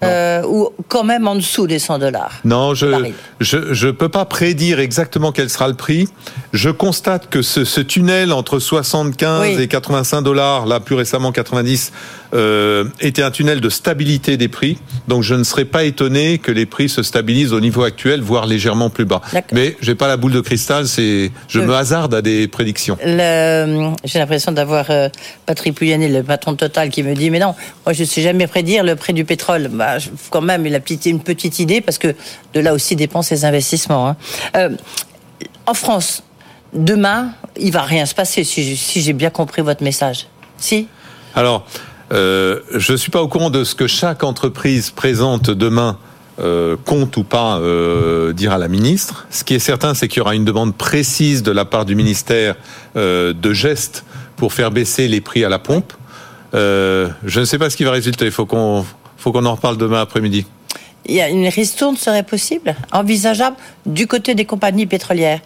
euh, 0.04 0.42
Ou 0.44 0.71
quand 0.88 1.04
même 1.04 1.28
en 1.28 1.37
dessous 1.37 1.68
des 1.68 1.78
100 1.78 1.99
dollars 2.00 2.32
Non, 2.44 2.75
je 2.75 2.87
baril. 2.87 3.14
je 3.40 3.73
je 3.73 3.88
peux 3.88 4.09
pas 4.09 4.25
prédire 4.25 4.80
exactement 4.80 5.30
quel 5.30 5.49
sera 5.49 5.68
le 5.68 5.75
prix. 5.75 6.09
Je 6.52 6.71
constate 6.71 7.30
que 7.30 7.40
ce, 7.40 7.64
ce 7.64 7.80
tunnel 7.80 8.32
entre 8.32 8.59
75 8.59 9.56
Oui. 9.56 9.62
et 9.62 9.68
85 9.68 10.23
dollars, 10.23 10.66
là 10.66 10.80
plus 10.80 10.97
récemment 10.97 11.30
90, 11.30 11.92
euh, 12.35 12.85
était 13.01 13.23
un 13.23 13.31
tunnel 13.31 13.61
de 13.61 13.69
stabilité 13.69 14.37
des 14.37 14.49
prix. 14.49 14.79
Donc 15.09 15.23
je 15.23 15.35
ne 15.35 15.45
serais 15.45 15.65
pas 15.65 15.85
étonné 15.85 16.39
que 16.39 16.51
les 16.51 16.67
prix 16.67 16.89
se 16.89 17.03
stabilisent 17.03 17.53
au 17.53 17.61
niveau 17.61 17.83
actuel, 17.83 18.21
voire 18.21 18.47
légèrement 18.47 18.91
plus 18.91 19.05
bas. 19.05 19.21
Mais 19.53 19.77
j'ai 19.81 19.95
pas 19.95 20.09
la 20.09 20.17
boule 20.17 20.33
de 20.33 20.41
cristal, 20.41 20.87
c'est 20.87 21.31
je 21.49 21.61
me 21.61 21.75
hasarde 21.75 22.15
à 22.15 22.23
des 22.23 22.49
prédictions. 22.49 22.97
J'ai 23.03 24.19
l'impression 24.19 24.53
d'avoir 24.53 24.91
euh, 24.91 25.09
Patrick 25.47 25.75
Pouyanné, 25.75 26.09
le 26.09 26.23
patron 26.23 26.53
de 26.53 26.57
Total, 26.57 26.89
qui 26.91 27.03
me 27.03 27.15
dit 27.15 27.31
mais 27.31 27.39
non, 27.39 27.55
moi 27.85 27.93
je 27.93 28.03
ne 28.03 28.07
sais 28.07 28.23
jamais 28.23 28.47
prédire 28.47 28.85
le 28.85 28.97
prix 28.97 29.12
du 29.12 29.25
pétrole. 29.25 29.69
Bah, 29.69 29.99
quand 30.31 30.41
même, 30.41 30.67
il 30.67 30.75
a 30.75 30.81
une 31.07 31.21
petite 31.21 31.59
idée 31.59 31.81
parce 31.81 31.99
que 31.99 32.15
de 32.55 32.61
là 32.61 32.73
aussi 32.73 32.97
dépendent 32.97 33.25
ses 33.25 33.45
investissements. 33.45 34.09
Hein. 34.09 34.17
Euh, 34.57 34.71
en 35.67 35.75
France, 35.75 36.23
demain, 36.73 37.33
il 37.57 37.73
va 37.73 37.83
rien 37.83 38.07
se 38.07 38.15
passer 38.15 38.45
si 38.45 39.03
j'ai 39.03 39.12
bien 39.12 39.31
compris 39.31 39.62
votre 39.62 39.83
message. 39.83 40.27
Si? 40.57 40.89
Alors, 41.35 41.67
euh, 42.12 42.61
je 42.75 42.92
ne 42.92 42.97
suis 42.97 43.11
pas 43.11 43.23
au 43.23 43.28
courant 43.28 43.50
de 43.50 43.64
ce 43.64 43.75
que 43.75 43.87
chaque 43.87 44.23
entreprise 44.23 44.90
présente 44.90 45.50
demain. 45.50 45.99
Euh, 46.40 46.76
compte 46.87 47.19
ou 47.19 47.25
pas 47.25 47.59
euh, 47.59 48.33
dire 48.33 48.52
à 48.52 48.59
la 48.59 48.66
ministre. 48.66 49.26
Ce 49.31 49.45
qui 49.45 49.54
est 49.54 49.59
certain, 49.59 49.92
c'est 49.92 50.09
qu'il 50.09 50.19
y 50.19 50.21
aura 50.23 50.35
une 50.35 50.47
demande 50.47 50.75
précise 50.75 51.42
de 51.42 51.52
la 51.52 51.66
part 51.66 51.85
du 51.85 51.95
ministère 51.95 52.57
de 52.95 53.52
gestes 53.52 54.04
pour 54.37 54.54
faire 54.54 54.71
baisser 54.71 55.09
les 55.09 55.21
prix 55.21 55.45
à 55.45 55.50
la 55.50 55.59
pompe. 55.59 55.92
je 56.54 57.11
ne 57.38 57.45
sais 57.45 57.59
pas 57.59 57.69
ce 57.69 57.76
qui 57.76 57.85
va 57.85 57.90
résulter. 57.90 58.25
Il 58.25 58.31
faut 58.31 58.47
qu'on 58.47 58.85
faut 59.19 59.31
qu'on 59.31 59.45
en 59.45 59.54
reparle 59.54 59.76
demain 59.76 60.00
après-midi. 60.00 60.47
Il 61.04 61.14
y 61.14 61.21
a 61.21 61.28
une 61.28 61.49
ristourne 61.49 61.97
serait 61.97 62.23
possible, 62.23 62.76
envisageable 62.92 63.57
du 63.85 64.07
côté 64.07 64.35
des 64.35 64.47
compagnies 64.47 64.87
pétrolières? 64.87 65.40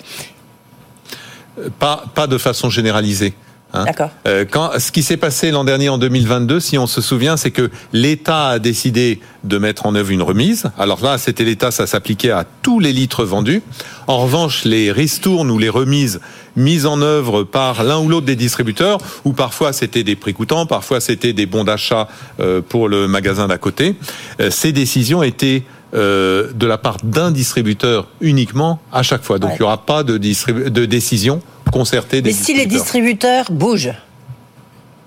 Pas 1.80 2.04
pas 2.14 2.28
de 2.28 2.38
façon 2.38 2.70
généralisée. 2.70 3.34
Hein. 3.72 3.84
D'accord. 3.84 4.10
Euh, 4.26 4.44
quand, 4.48 4.78
ce 4.78 4.92
qui 4.92 5.02
s'est 5.02 5.16
passé 5.16 5.50
l'an 5.50 5.64
dernier 5.64 5.88
en 5.88 5.98
2022, 5.98 6.60
si 6.60 6.78
on 6.78 6.86
se 6.86 7.00
souvient, 7.00 7.36
c'est 7.36 7.50
que 7.50 7.70
l'État 7.92 8.48
a 8.48 8.58
décidé 8.58 9.20
de 9.44 9.58
mettre 9.58 9.86
en 9.86 9.94
œuvre 9.94 10.10
une 10.10 10.22
remise. 10.22 10.70
Alors 10.78 11.02
là, 11.02 11.18
c'était 11.18 11.44
l'État, 11.44 11.70
ça 11.70 11.86
s'appliquait 11.86 12.30
à 12.30 12.44
tous 12.62 12.78
les 12.78 12.92
litres 12.92 13.24
vendus. 13.24 13.62
En 14.06 14.18
revanche, 14.18 14.64
les 14.64 14.92
ristournes 14.92 15.50
ou 15.50 15.58
les 15.58 15.68
remises 15.68 16.20
mises 16.54 16.86
en 16.86 17.02
œuvre 17.02 17.42
par 17.42 17.82
l'un 17.84 17.98
ou 17.98 18.08
l'autre 18.08 18.26
des 18.26 18.36
distributeurs, 18.36 18.98
ou 19.24 19.32
parfois 19.32 19.72
c'était 19.72 20.04
des 20.04 20.16
prix 20.16 20.32
coûtants, 20.32 20.64
parfois 20.64 21.00
c'était 21.00 21.34
des 21.34 21.44
bons 21.44 21.64
d'achat 21.64 22.08
euh, 22.40 22.62
pour 22.66 22.88
le 22.88 23.08
magasin 23.08 23.46
d'à 23.46 23.58
côté, 23.58 23.96
euh, 24.40 24.50
ces 24.50 24.72
décisions 24.72 25.22
étaient 25.22 25.64
de 25.92 26.66
la 26.66 26.76
part 26.76 26.98
d'un 27.04 27.30
distributeur 27.30 28.08
uniquement 28.20 28.80
à 28.92 29.02
chaque 29.02 29.22
fois. 29.22 29.38
Donc 29.38 29.52
il 29.54 29.60
n'y 29.60 29.64
aura 29.64 29.86
pas 29.86 30.02
de, 30.02 30.18
de 30.18 30.84
décision 30.84 31.40
concerté 31.78 32.22
des 32.22 32.30
Mais 32.30 32.36
si 32.36 32.54
les 32.54 32.66
distributeurs 32.66 33.50
bougent, 33.50 33.94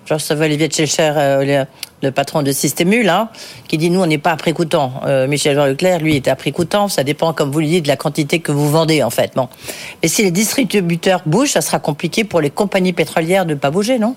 genre 0.06 0.22
ça 0.22 0.36
va 0.36 0.46
Olivier 0.46 0.68
Tchelcher, 0.68 1.14
euh, 1.16 1.66
le 2.02 2.12
patron 2.12 2.44
de 2.44 2.52
Systémul, 2.52 3.10
hein, 3.10 3.30
qui 3.68 3.78
dit 3.78 3.90
nous 3.90 4.02
on 4.02 4.06
n'est 4.06 4.18
pas 4.18 4.32
à 4.32 4.38
prix 4.38 4.54
coûtant. 4.54 5.02
Euh, 5.06 5.28
Michel 5.28 5.56
Jean 5.56 5.66
Leclerc, 5.66 6.00
lui, 6.00 6.16
est 6.16 6.28
à 6.28 6.36
prix 6.36 6.52
coûtant. 6.52 6.88
Ça 6.88 7.04
dépend, 7.04 7.34
comme 7.34 7.52
vous 7.52 7.60
le 7.60 7.68
dites, 7.68 7.84
de 7.84 7.90
la 7.90 7.98
quantité 7.98 8.40
que 8.40 8.52
vous 8.52 8.70
vendez 8.70 9.04
en 9.04 9.10
fait. 9.10 9.32
Bon. 9.36 9.50
Mais 10.02 10.10
si 10.10 10.24
les 10.24 10.32
distributeurs 10.32 11.22
bougent, 11.26 11.52
ça 11.52 11.62
sera 11.62 11.80
compliqué 11.80 12.24
pour 12.24 12.42
les 12.42 12.50
compagnies 12.50 12.94
pétrolières 12.94 13.46
de 13.46 13.54
ne 13.54 13.60
pas 13.60 13.72
bouger, 13.72 14.00
non? 14.00 14.16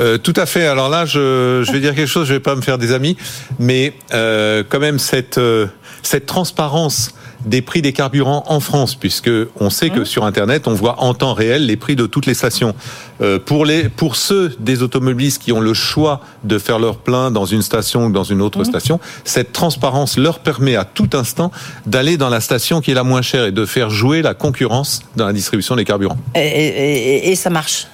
Euh, 0.00 0.18
tout 0.18 0.34
à 0.36 0.46
fait. 0.46 0.66
Alors 0.66 0.88
là, 0.88 1.04
je, 1.04 1.62
je, 1.64 1.72
vais 1.72 1.80
dire 1.80 1.94
quelque 1.94 2.08
chose, 2.08 2.26
je 2.26 2.34
vais 2.34 2.40
pas 2.40 2.56
me 2.56 2.62
faire 2.62 2.78
des 2.78 2.92
amis, 2.92 3.16
mais 3.58 3.92
euh, 4.12 4.64
quand 4.68 4.80
même 4.80 4.98
cette 4.98 5.38
euh, 5.38 5.66
cette 6.02 6.26
transparence 6.26 7.14
des 7.44 7.62
prix 7.62 7.82
des 7.82 7.92
carburants 7.92 8.44
en 8.46 8.60
France, 8.60 8.94
puisque 8.94 9.30
on 9.60 9.70
sait 9.70 9.90
que 9.90 10.00
mmh. 10.00 10.04
sur 10.04 10.24
Internet, 10.24 10.66
on 10.66 10.74
voit 10.74 11.02
en 11.02 11.14
temps 11.14 11.34
réel 11.34 11.66
les 11.66 11.76
prix 11.76 11.96
de 11.96 12.06
toutes 12.06 12.26
les 12.26 12.34
stations. 12.34 12.74
Euh, 13.20 13.38
pour, 13.38 13.64
les, 13.64 13.88
pour 13.88 14.16
ceux 14.16 14.54
des 14.58 14.82
automobilistes 14.82 15.42
qui 15.42 15.52
ont 15.52 15.60
le 15.60 15.74
choix 15.74 16.20
de 16.42 16.58
faire 16.58 16.78
leur 16.78 16.98
plein 16.98 17.30
dans 17.30 17.44
une 17.44 17.62
station 17.62 18.06
ou 18.06 18.12
dans 18.12 18.24
une 18.24 18.42
autre 18.42 18.60
mmh. 18.60 18.64
station, 18.64 19.00
cette 19.24 19.52
transparence 19.52 20.16
leur 20.16 20.40
permet 20.40 20.76
à 20.76 20.84
tout 20.84 21.10
instant 21.14 21.50
d'aller 21.86 22.16
dans 22.16 22.28
la 22.28 22.40
station 22.40 22.80
qui 22.80 22.90
est 22.90 22.94
la 22.94 23.04
moins 23.04 23.22
chère 23.22 23.44
et 23.44 23.52
de 23.52 23.66
faire 23.66 23.90
jouer 23.90 24.22
la 24.22 24.34
concurrence 24.34 25.02
dans 25.16 25.26
la 25.26 25.32
distribution 25.32 25.76
des 25.76 25.84
carburants. 25.84 26.18
et, 26.34 27.30
et 27.30 27.36
ça 27.36 27.50
marche 27.50 27.86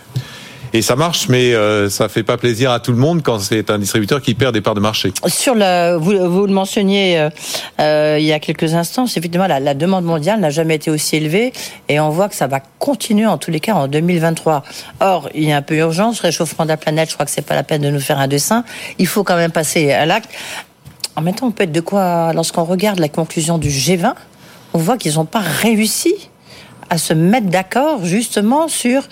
et 0.73 0.83
ça 0.83 0.97
marche, 0.97 1.29
mais 1.29 1.55
euh, 1.55 1.89
ça 1.89 2.09
fait 2.09 2.23
pas 2.23 2.37
plaisir 2.37 2.71
à 2.71 2.81
tout 2.81 2.93
le 2.93 2.99
monde 2.99 3.23
quand 3.23 3.39
c'est 3.39 3.71
un 3.71 3.79
distributeur 3.79 4.21
qui 4.23 4.35
perd 4.35 4.55
des 4.55 4.61
parts 4.61 4.75
de 4.75 4.81
marché. 4.81 5.13
Sur 5.27 5.55
le, 5.55 5.97
vous, 5.97 6.31
vous 6.31 6.47
le 6.47 6.53
mentionniez 6.53 7.19
euh, 7.19 7.31
euh 7.81 8.17
il 8.21 8.27
y 8.27 8.33
a 8.33 8.41
quelques 8.41 8.75
instants, 8.75 9.07
effectivement 9.07 9.47
la, 9.47 9.61
la 9.61 9.75
demande 9.75 10.05
mondiale 10.05 10.41
n'a 10.41 10.51
jamais 10.51 10.77
été 10.77 10.91
aussi 10.91 11.17
élevée 11.17 11.53
et 11.89 12.01
on 12.01 12.11
voit 12.11 12.29
que 12.29 12.35
ça 12.35 12.47
va 12.47 12.61
continuer 12.79 13.27
en 13.27 13.39
tous 13.39 13.51
les 13.51 13.61
cas 13.61 13.75
en 13.75 13.89
2023. 13.89 14.63
Or, 15.01 15.29
il 15.35 15.45
y 15.45 15.53
a 15.53 15.57
un 15.57 15.63
peu 15.63 15.77
urgence, 15.77 16.21
réchauffement 16.21 16.65
de 16.65 16.71
la 16.71 16.77
planète. 16.77 17.11
Je 17.11 17.15
crois 17.15 17.27
que 17.27 17.33
c'est 17.33 17.43
pas 17.43 17.55
la 17.55 17.63
peine 17.63 17.83
de 17.83 17.91
nous 17.91 18.01
faire 18.01 18.19
un 18.19 18.29
dessin. 18.29 18.65
Il 18.99 19.07
faut 19.07 19.25
quand 19.25 19.37
même 19.37 19.53
passer 19.53 19.93
à 19.93 20.07
l'acte. 20.07 20.31
En 21.17 21.23
même 21.23 21.35
temps, 21.35 21.47
on 21.47 21.51
peut 21.51 21.65
être 21.65 21.73
de 21.73 21.81
quoi, 21.81 22.33
lorsqu'on 22.33 22.65
regarde 22.65 22.99
la 22.99 23.09
conclusion 23.09 23.59
du 23.59 23.69
G20, 23.69 24.15
on 24.73 24.79
voit 24.79 24.97
qu'ils 24.97 25.15
n'ont 25.15 25.25
pas 25.25 25.41
réussi 25.41 26.30
à 26.91 26.99
se 26.99 27.15
mettre 27.15 27.47
d'accord 27.47 28.05
justement 28.05 28.69
sur 28.69 29.03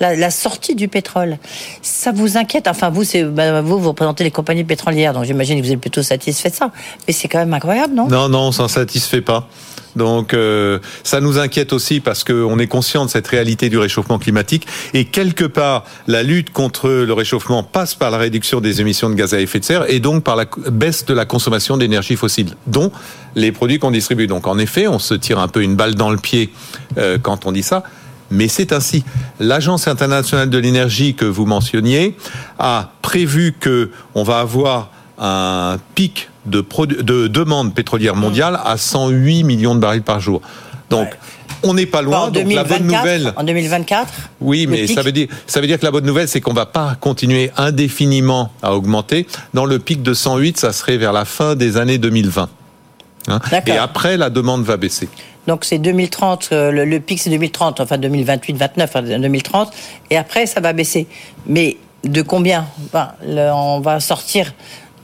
la, 0.00 0.30
sortie 0.30 0.74
du 0.74 0.88
pétrole. 0.88 1.38
Ça 1.82 2.12
vous 2.12 2.36
inquiète? 2.36 2.68
Enfin, 2.68 2.90
bah, 2.90 3.62
vous, 3.62 3.78
vous 3.78 3.88
représentez 3.88 4.24
les 4.24 4.30
compagnies 4.30 4.64
pétrolières, 4.64 5.12
donc 5.12 5.24
j'imagine 5.24 5.60
que 5.60 5.66
vous 5.66 5.72
êtes 5.72 5.80
plutôt 5.80 6.02
satisfait 6.02 6.50
de 6.50 6.54
ça. 6.54 6.70
Mais 7.06 7.14
c'est 7.14 7.28
quand 7.28 7.38
même 7.38 7.54
incroyable, 7.54 7.94
non? 7.94 8.08
Non, 8.08 8.28
non, 8.28 8.48
on 8.48 8.52
s'en 8.52 8.68
satisfait 8.68 9.22
pas. 9.22 9.48
Donc 9.98 10.32
euh, 10.32 10.78
ça 11.02 11.20
nous 11.20 11.38
inquiète 11.38 11.74
aussi 11.74 12.00
parce 12.00 12.24
qu'on 12.24 12.58
est 12.58 12.66
conscient 12.66 13.04
de 13.04 13.10
cette 13.10 13.26
réalité 13.26 13.68
du 13.68 13.76
réchauffement 13.76 14.18
climatique 14.18 14.66
et 14.94 15.04
quelque 15.04 15.44
part 15.44 15.84
la 16.06 16.22
lutte 16.22 16.50
contre 16.50 16.88
le 16.88 17.12
réchauffement 17.12 17.62
passe 17.62 17.94
par 17.94 18.10
la 18.10 18.16
réduction 18.16 18.60
des 18.60 18.80
émissions 18.80 19.10
de 19.10 19.14
gaz 19.14 19.34
à 19.34 19.40
effet 19.40 19.60
de 19.60 19.64
serre 19.64 19.90
et 19.90 20.00
donc 20.00 20.24
par 20.24 20.36
la 20.36 20.46
baisse 20.70 21.04
de 21.04 21.12
la 21.12 21.26
consommation 21.26 21.76
d'énergie 21.76 22.16
fossile, 22.16 22.54
dont 22.66 22.90
les 23.34 23.52
produits 23.52 23.78
qu'on 23.78 23.90
distribue. 23.90 24.26
Donc 24.26 24.46
en 24.46 24.58
effet, 24.58 24.88
on 24.88 24.98
se 24.98 25.14
tire 25.14 25.38
un 25.38 25.48
peu 25.48 25.62
une 25.62 25.76
balle 25.76 25.94
dans 25.94 26.10
le 26.10 26.18
pied 26.18 26.50
euh, 26.96 27.18
quand 27.20 27.46
on 27.46 27.52
dit 27.52 27.62
ça. 27.62 27.82
Mais 28.30 28.48
c'est 28.48 28.72
ainsi. 28.72 29.04
L'Agence 29.40 29.88
internationale 29.88 30.50
de 30.50 30.58
l'énergie 30.58 31.14
que 31.14 31.24
vous 31.24 31.46
mentionniez 31.46 32.16
a 32.58 32.92
prévu 33.02 33.54
que 33.58 33.90
on 34.14 34.22
va 34.22 34.40
avoir 34.40 34.90
un 35.18 35.78
pic 35.94 36.28
de, 36.48 36.64
de 37.02 37.28
demande 37.28 37.74
pétrolière 37.74 38.16
mondiale 38.16 38.58
à 38.64 38.76
108 38.76 39.44
millions 39.44 39.74
de 39.74 39.80
barils 39.80 40.02
par 40.02 40.20
jour. 40.20 40.40
Donc, 40.90 41.08
on 41.62 41.74
n'est 41.74 41.86
pas 41.86 42.02
loin. 42.02 42.30
donc 42.30 42.50
la 42.52 42.64
bonne 42.64 42.84
nouvelle. 42.86 43.32
En 43.36 43.44
2024. 43.44 44.12
Oui, 44.40 44.66
mais 44.66 44.86
ça 44.86 45.02
veut 45.02 45.12
dire 45.12 45.28
ça 45.46 45.60
veut 45.60 45.66
dire 45.66 45.78
que 45.78 45.84
la 45.84 45.90
bonne 45.90 46.06
nouvelle, 46.06 46.28
c'est 46.28 46.40
qu'on 46.40 46.52
va 46.52 46.66
pas 46.66 46.96
continuer 47.00 47.50
indéfiniment 47.56 48.52
à 48.62 48.74
augmenter. 48.74 49.26
Dans 49.54 49.64
le 49.64 49.78
pic 49.78 50.02
de 50.02 50.14
108, 50.14 50.58
ça 50.58 50.72
serait 50.72 50.96
vers 50.96 51.12
la 51.12 51.24
fin 51.24 51.56
des 51.56 51.76
années 51.76 51.98
2020. 51.98 52.48
Hein. 53.28 53.40
Et 53.66 53.72
après, 53.72 54.16
la 54.16 54.30
demande 54.30 54.64
va 54.64 54.76
baisser. 54.76 55.08
Donc 55.46 55.64
c'est 55.64 55.78
2030, 55.78 56.50
euh, 56.52 56.70
le, 56.70 57.00
pic 57.00 57.18
c'est 57.18 57.30
2030, 57.30 57.80
enfin 57.80 57.96
2028, 57.96 58.54
29, 58.54 58.96
2030, 59.18 59.72
et 60.10 60.18
après 60.18 60.44
ça 60.44 60.60
va 60.60 60.74
baisser. 60.74 61.06
Mais 61.46 61.78
de 62.04 62.20
combien? 62.20 62.66
On 63.24 63.80
va 63.80 63.98
sortir 63.98 64.52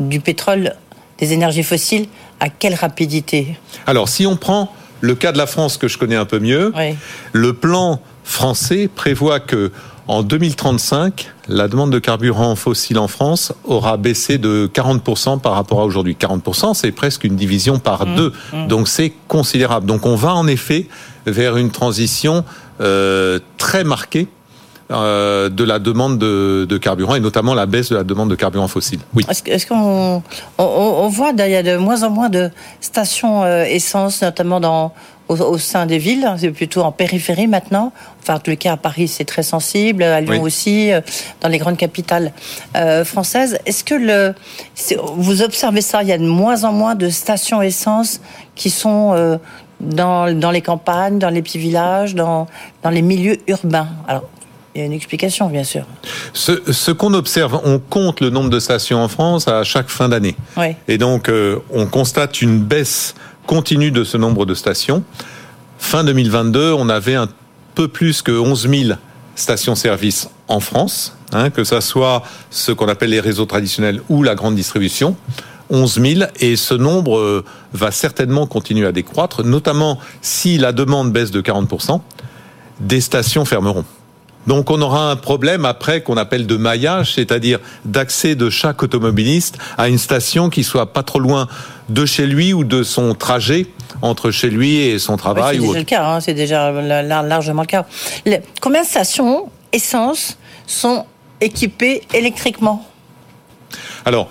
du 0.01 0.21
pétrole, 0.21 0.75
des 1.19 1.33
énergies 1.33 1.63
fossiles, 1.63 2.07
à 2.41 2.49
quelle 2.49 2.75
rapidité? 2.75 3.57
Alors, 3.87 4.09
si 4.09 4.27
on 4.27 4.37
prend 4.37 4.73
le 5.01 5.15
cas 5.15 5.33
de 5.33 5.39
la 5.39 5.47
France 5.47 5.77
que 5.77 5.89
je 5.89 5.99
connais 5.99 6.17
un 6.17 6.25
peu 6.25 6.39
mieux, 6.39 6.73
le 7.33 7.53
plan 7.53 8.01
français 8.25 8.89
prévoit 8.95 9.41
que 9.41 9.71
en 10.07 10.23
2035, 10.23 11.31
la 11.49 11.67
demande 11.67 11.91
de 11.91 11.99
carburant 11.99 12.57
fossile 12.57 12.99
en 12.99 13.09
France 13.09 13.55
aura 13.65 13.97
baissé 13.97 14.37
de 14.37 14.71
40% 14.73 15.41
par 15.41 15.55
rapport 15.55 15.81
à 15.81 15.85
aujourd'hui. 15.85 16.17
40%, 16.21 16.75
c'est 16.75 16.93
presque 16.93 17.25
une 17.25 17.37
division 17.37 17.79
par 17.79 18.07
mmh. 18.07 18.15
deux. 18.17 18.33
Mmh. 18.53 18.67
Donc 18.67 18.89
c'est 18.89 19.13
considérable. 19.29 19.87
Donc 19.87 20.05
on 20.05 20.15
va 20.15 20.35
en 20.35 20.47
effet 20.47 20.89
vers 21.27 21.57
une 21.57 21.71
transition 21.71 22.45
euh, 22.81 23.39
très 23.57 23.83
marquée 23.83 24.29
euh, 24.91 25.49
de 25.49 25.65
la 25.65 25.79
demande 25.79 26.19
de, 26.19 26.77
carburant 26.77 27.15
et 27.15 27.21
notamment 27.21 27.55
la 27.55 27.65
baisse 27.65 27.89
de 27.89 27.97
la 27.97 28.05
demande 28.05 28.29
de 28.29 28.35
carburant 28.35 28.69
fossile. 28.69 29.01
Oui. 29.15 29.25
Est-ce, 29.47 29.67
qu'on 29.67 30.23
on, 30.59 31.09
voit 31.09 31.31
il 31.31 31.51
y 31.51 31.57
a 31.57 31.63
de 31.63 31.79
moins 31.79 32.03
en 32.03 32.11
moins 32.11 32.29
de 32.29 32.51
stations 32.83 33.45
euh, 33.45 33.65
essence, 33.65 34.21
notamment 34.21 34.61
dans 34.61 34.93
au, 35.29 35.57
sein 35.57 35.87
des 35.87 35.97
villes, 35.97 36.31
c'est 36.37 36.51
plutôt 36.51 36.83
en 36.83 36.93
périphérie 36.93 37.47
maintenant. 37.47 37.93
Enfin, 38.21 38.35
en 38.35 38.39
tout 38.41 38.55
cas, 38.57 38.73
à 38.73 38.77
Paris, 38.77 39.09
c'est 39.09 39.25
très 39.25 39.43
sensible, 39.43 40.03
à 40.03 40.21
Lyon 40.21 40.43
aussi, 40.43 40.93
euh, 40.93 41.01
dans 41.41 41.49
les 41.49 41.57
grandes 41.57 41.79
capitales 41.79 42.33
françaises. 43.05 43.59
Est-ce 43.65 43.85
que 43.85 43.95
le, 43.95 44.35
vous 45.17 45.41
observez 45.41 45.81
ça 45.81 46.03
Il 46.03 46.11
y 46.11 46.13
a 46.13 46.19
de 46.19 46.27
moins 46.27 46.65
en 46.65 46.73
moins 46.73 46.95
de 46.95 47.09
stations 47.09 47.63
essence 47.63 48.21
qui 48.55 48.69
sont 48.69 49.39
dans, 49.81 50.39
dans 50.39 50.51
les 50.51 50.61
campagnes, 50.61 51.19
dans 51.19 51.31
les 51.31 51.41
petits 51.41 51.59
villages, 51.59 52.15
dans, 52.15 52.47
dans 52.83 52.91
les 52.91 53.03
milieux 53.03 53.39
urbains? 53.47 53.89
Alors, 54.07 54.25
il 54.75 54.81
y 54.81 54.83
a 54.83 54.87
une 54.87 54.93
explication, 54.93 55.49
bien 55.49 55.63
sûr. 55.63 55.85
Ce, 56.33 56.91
qu'on 56.91 57.15
observe, 57.15 57.61
on 57.65 57.79
compte 57.79 58.21
le 58.21 58.31
nombre 58.31 58.51
de 58.51 58.59
stations 58.59 58.99
en 58.99 59.09
France 59.09 59.47
à 59.47 59.63
chaque 59.63 59.89
fin 59.89 60.09
d'année. 60.09 60.35
Et 60.89 60.99
donc, 60.99 61.29
euh, 61.29 61.59
on 61.71 61.87
constate 61.87 62.43
une 62.43 62.59
baisse 62.59 63.15
continue 63.47 63.91
de 63.91 64.03
ce 64.05 64.17
nombre 64.17 64.47
de 64.47 64.55
stations. 64.55 65.05
Fin 65.79 66.03
2022, 66.03 66.73
on 66.73 66.89
avait 66.89 67.15
un 67.15 67.29
peu 67.75 67.89
plus 67.89 68.23
que 68.23 68.33
11 68.33 68.69
000 68.69 68.99
stations-service 69.37 70.29
en 70.49 70.61
France. 70.61 71.17
hein, 71.33 71.51
que 71.51 71.65
ça 71.65 71.81
soit 71.81 72.23
ce 72.51 72.73
qu'on 72.73 72.89
appelle 72.89 73.11
les 73.11 73.21
réseaux 73.21 73.47
traditionnels 73.47 74.01
ou 74.09 74.23
la 74.23 74.35
grande 74.35 74.55
distribution. 74.55 75.17
11 75.71 76.01
000 76.01 76.31
et 76.41 76.57
ce 76.57 76.75
nombre 76.75 77.19
euh, 77.19 77.45
va 77.73 77.91
certainement 77.91 78.47
continuer 78.47 78.87
à 78.87 78.93
décroître, 78.93 79.45
notamment 79.45 79.99
si 80.21 80.59
la 80.59 80.73
demande 80.73 81.13
baisse 81.13 81.31
de 81.31 81.41
40% 81.41 82.01
des 82.81 83.01
stations 83.01 83.45
fermeront. 83.45 83.85
Donc 84.47 84.71
on 84.71 84.81
aura 84.81 85.11
un 85.11 85.17
problème 85.17 85.65
après 85.65 86.03
qu'on 86.03 86.17
appelle 86.17 86.47
de 86.47 86.57
maillage, 86.57 87.15
c'est-à-dire 87.15 87.59
d'accès 87.85 88.35
de 88.35 88.51
chaque 88.51 88.83
automobiliste 88.83 89.59
à 89.79 89.89
une 89.89 89.99
station 89.99 90.51
qui 90.51 90.65
soit 90.65 90.93
pas 90.93 91.03
trop 91.03 91.19
loin 91.19 91.49
de 91.89 92.07
chez 92.07 92.27
lui 92.27 92.53
ou 92.53 92.65
de 92.65 92.83
son 92.83 93.15
trajet 93.15 93.67
entre 94.03 94.31
chez 94.31 94.51
lui 94.51 94.77
et 94.77 94.99
son 94.99 95.17
travail. 95.17 95.57
c'est 95.61 95.67
déjà 95.67 95.79
le 95.79 95.85
cas, 95.85 96.07
hein, 96.07 96.21
c'est 96.21 96.35
déjà 96.35 96.71
largement 97.23 97.63
le 97.63 97.67
cas. 97.67 97.87
combien 98.61 98.83
de 98.83 98.87
stations 98.87 99.51
essence 99.73 100.39
sont 100.67 101.05
équipées 101.41 102.03
électriquement? 102.13 102.87
Alors, 104.05 104.29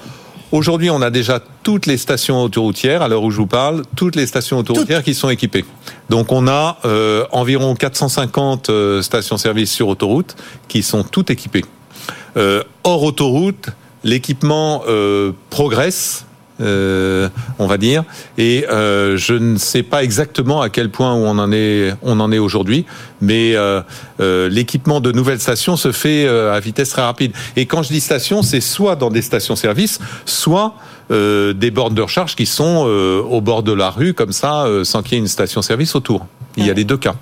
Aujourd'hui, 0.54 0.92
on 0.92 1.02
a 1.02 1.10
déjà 1.10 1.42
toutes 1.64 1.88
les 1.88 1.98
stations 1.98 2.44
autoroutières, 2.44 3.02
à 3.02 3.08
l'heure 3.08 3.24
où 3.24 3.32
je 3.32 3.38
vous 3.38 3.48
parle, 3.48 3.82
toutes 3.96 4.16
les 4.16 4.28
stations 4.28 4.60
autoroutières 4.60 5.02
qui 5.02 5.16
sont 5.16 5.30
équipées. 5.30 5.66
Donc 6.12 6.32
on 6.32 6.48
a 6.48 6.78
euh, 6.86 7.26
environ 7.32 7.74
450 7.74 8.70
euh, 8.70 9.02
stations-service 9.02 9.72
sur 9.72 9.88
autoroute 9.88 10.36
qui 10.68 10.84
sont 10.84 11.04
toutes 11.04 11.32
équipées. 11.32 11.66
Euh, 12.38 12.62
hors 12.84 13.02
autoroute, 13.02 13.70
l'équipement 14.04 14.84
progresse 15.50 16.28
euh, 16.62 17.30
on 17.58 17.66
va 17.66 17.78
dire. 17.78 18.04
Et 18.38 18.66
euh, 18.70 19.18
je 19.18 19.34
ne 19.34 19.58
sais 19.58 19.82
pas 19.82 20.04
exactement 20.04 20.62
à 20.62 20.70
quel 20.70 20.90
point 20.90 21.14
on 21.14 21.40
en 21.40 21.52
est, 21.52 21.96
on 22.04 22.20
en 22.20 22.32
est 22.32 22.38
aujourd'hui, 22.38 22.86
mais 23.22 23.54
euh, 23.56 23.82
l'équipement 24.50 25.00
de 25.00 25.12
nouvelles 25.12 25.40
stations 25.40 25.78
se 25.78 25.92
fait 25.92 26.28
à 26.28 26.60
vitesse 26.60 26.90
très 26.90 27.02
rapide. 27.02 27.32
Et 27.56 27.66
quand 27.66 27.82
je 27.82 27.90
dis 27.90 28.02
station, 28.02 28.44
c'est 28.44 28.62
soit 28.62 28.96
dans 28.96 29.10
des 29.10 29.22
stations-service, 29.22 30.00
soit 30.26 30.76
des 31.10 31.72
bornes 31.72 31.94
de 31.94 32.02
recharge 32.02 32.36
qui 32.36 32.46
sont 32.46 32.86
au 33.30 33.42
bord 33.42 33.64
de 33.64 33.74
la 33.74 33.90
rue, 33.90 34.14
comme 34.14 34.32
ça, 34.32 34.66
sans 34.84 35.04
qu'il 35.04 35.14
y 35.14 35.16
ait 35.16 35.20
une 35.20 35.28
station-service 35.28 35.96
autour. 35.96 36.26
Il 36.58 36.66
y 36.66 36.70
a 36.70 36.74
les 36.74 36.84
deux 36.84 36.98
cas. 36.98 37.16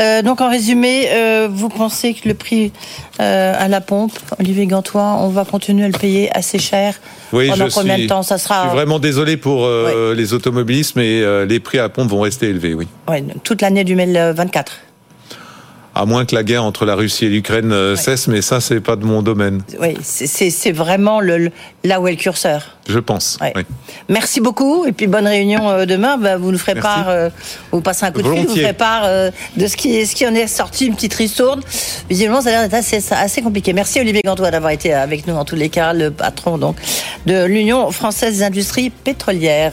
Euh, 0.00 0.22
donc 0.22 0.40
en 0.40 0.48
résumé, 0.48 1.08
euh, 1.10 1.48
vous 1.50 1.68
pensez 1.68 2.14
que 2.14 2.28
le 2.28 2.34
prix 2.34 2.70
euh, 3.20 3.52
à 3.56 3.66
la 3.66 3.80
pompe, 3.80 4.12
Olivier 4.38 4.66
Gantois, 4.66 5.16
on 5.20 5.28
va 5.28 5.44
continuer 5.44 5.84
à 5.84 5.88
le 5.88 5.98
payer 5.98 6.30
assez 6.36 6.58
cher 6.58 6.94
oui, 7.32 7.48
pendant 7.48 7.68
combien 7.68 7.98
de 7.98 8.06
temps 8.06 8.22
ça 8.22 8.38
sera 8.38 8.62
Je 8.62 8.68
suis 8.68 8.76
vraiment 8.76 9.00
désolé 9.00 9.36
pour 9.36 9.68
les 10.14 10.32
automobilistes, 10.32 10.94
mais 10.96 11.46
les 11.46 11.60
prix 11.60 11.78
à 11.78 11.82
la 11.82 11.88
pompe 11.88 12.08
vont 12.08 12.20
rester 12.20 12.48
élevés, 12.48 12.74
oui. 12.74 12.86
oui 13.08 13.24
toute 13.42 13.60
l'année 13.60 13.84
du 13.84 13.94
2024 13.94 14.80
à 15.98 16.06
moins 16.06 16.24
que 16.24 16.34
la 16.34 16.44
guerre 16.44 16.62
entre 16.62 16.84
la 16.84 16.94
Russie 16.94 17.26
et 17.26 17.28
l'Ukraine 17.28 17.72
euh, 17.72 17.96
cesse, 17.96 18.28
mais 18.28 18.40
ça, 18.40 18.60
c'est 18.60 18.80
pas 18.80 18.94
de 18.94 19.04
mon 19.04 19.20
domaine. 19.20 19.62
Oui, 19.80 19.96
c'est 20.00 20.70
vraiment 20.70 21.20
le, 21.20 21.50
là 21.82 22.00
où 22.00 22.06
est 22.06 22.12
le 22.12 22.16
curseur. 22.16 22.76
Je 22.88 23.00
pense. 23.00 23.36
Merci 24.08 24.40
beaucoup, 24.40 24.86
et 24.86 24.92
puis 24.92 25.08
bonne 25.08 25.26
réunion 25.26 25.68
euh, 25.68 25.86
demain. 25.86 26.16
Bah, 26.16 26.36
vous 26.36 26.52
nous 26.52 26.58
ferez 26.58 26.76
part, 26.76 27.08
euh, 27.08 27.30
vous 27.72 27.80
passez 27.80 28.06
un 28.06 28.12
coup 28.12 28.22
de 28.22 28.30
fil, 28.30 28.46
vous 28.46 28.54
ferez 28.54 28.72
part 28.74 29.08
de 29.56 29.66
ce 29.66 29.76
qui, 29.76 30.06
ce 30.06 30.14
qui 30.14 30.24
en 30.24 30.34
est 30.36 30.46
sorti, 30.46 30.86
une 30.86 30.94
petite 30.94 31.14
ristourne. 31.14 31.60
Visiblement, 32.08 32.40
ça 32.42 32.50
a 32.50 32.52
l'air 32.52 32.62
d'être 32.62 32.74
assez, 32.74 33.02
assez 33.12 33.42
compliqué. 33.42 33.72
Merci 33.72 34.00
Olivier 34.00 34.22
Gantois 34.24 34.52
d'avoir 34.52 34.70
été 34.70 34.94
avec 34.94 35.26
nous 35.26 35.34
en 35.34 35.44
tous 35.44 35.56
les 35.56 35.68
cas, 35.68 35.92
le 35.92 36.12
patron 36.12 36.58
donc 36.58 36.76
de 37.26 37.44
l'Union 37.44 37.90
française 37.90 38.38
des 38.38 38.42
industries 38.44 38.90
pétrolières. 38.90 39.66